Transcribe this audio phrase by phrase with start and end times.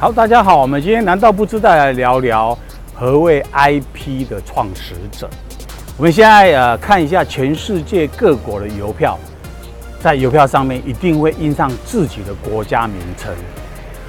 [0.00, 2.56] 好，大家好，我们今天难道不知道来聊聊
[2.94, 5.28] 何谓 IP 的创始者？
[5.96, 9.18] 我们现在呃看一下全世界各国的邮票，
[9.98, 13.34] 在邮票上面一定会印上自己的国家名称，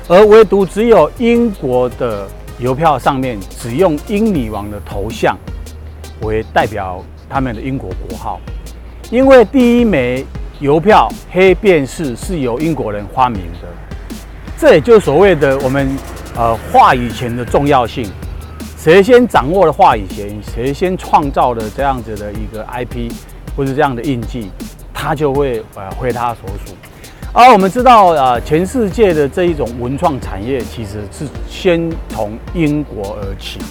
[0.08, 2.28] 而唯独只有英国的
[2.60, 5.36] 邮票上面只用英女王的头像
[6.22, 8.40] 为代表他们的英国国号，
[9.10, 10.24] 因为第一枚
[10.60, 13.68] 邮票黑便士是由英国人发明的。
[14.60, 15.90] 这也就是所谓的我们
[16.36, 18.06] 呃话语权的重要性，
[18.78, 23.10] 谁先掌握了话语权，谁先创造了这样子的一个 IP
[23.56, 24.52] 或是这样的印记，
[24.94, 26.76] 他就会呃归他所属。
[27.32, 33.62] 而我们知道呃全世界的这一种文创产业其实是先从英国而起。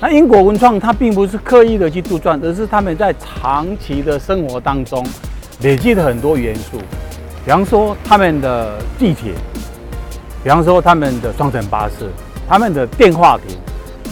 [0.00, 5.02] 那英国文创它并不是刻意的去杜撰，而是他们在长期的生活当中
[5.62, 6.76] 累积了很多元素，
[7.42, 9.32] 比方说他们的地铁。
[10.44, 12.10] 比方说，他们的双层巴士、
[12.46, 13.56] 他们的电话亭，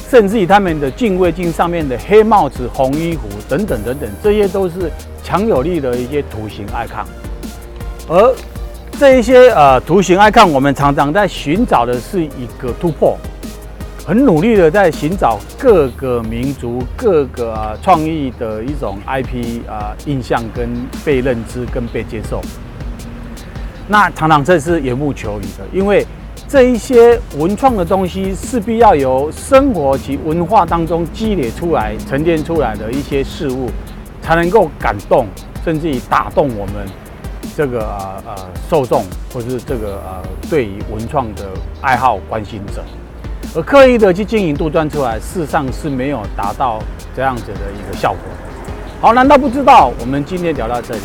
[0.09, 4.91] 甚至于他们的警卫镜上面的黑帽子、红衣服等等等等，这些都是
[5.23, 7.05] 强有力的一些图形 icon。
[8.09, 8.35] 而
[8.99, 13.19] 这一些呃图形 icon，我们常常在寻找的是一个突破，
[14.07, 20.71] 很努力的在寻找各个民族、各个啊创意的一种 IP 啊印象跟
[21.05, 22.41] 被认知跟被接受。
[23.87, 26.07] 那常常这是缘木求鱼的，因为。
[26.49, 33.71] 这一些文创的东西，势必要由生活及文化当中积累出来、沉淀出来的一些事物，
[34.21, 35.27] 才能够感动，
[35.65, 36.87] 甚至于打动我们
[37.57, 38.35] 这个呃呃
[38.69, 41.49] 受众，或是这个呃对于文创的
[41.81, 42.83] 爱好关心者。
[43.55, 46.79] 而刻意的去经营杜撰出来，事实上是没有达到
[47.17, 48.21] 这样子的一个效果。
[49.01, 49.91] 好，难道不知道？
[49.99, 51.01] 我们今天聊到这里。